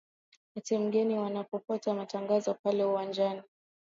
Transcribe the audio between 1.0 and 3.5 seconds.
wanapotoa matangazo pale uwanjani